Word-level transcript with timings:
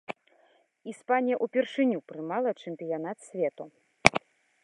Іспанія 0.91 1.35
ўпершыню 1.45 1.99
прымала 2.11 2.51
чэмпіянат 2.67 3.17
свету. 3.29 3.63